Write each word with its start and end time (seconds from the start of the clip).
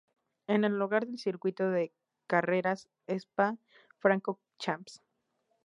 Es 0.47 0.55
el 0.63 0.81
hogar 0.81 1.05
del 1.05 1.19
circuito 1.19 1.69
de 1.69 1.93
carreras 2.25 2.89
Spa-Francorchamps. 3.05 5.03